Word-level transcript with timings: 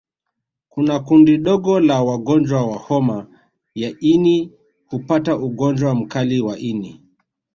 Kuna 0.71 0.95
kundi 0.99 1.37
dogo 1.37 1.79
la 1.79 2.01
wagonjwa 2.03 2.65
wa 2.65 2.77
homa 2.77 3.27
ya 3.75 3.93
ini 3.99 4.51
hupata 4.85 5.37
ugonjwa 5.37 5.95
mkali 5.95 6.41
wa 6.41 6.59
ini 6.59 7.01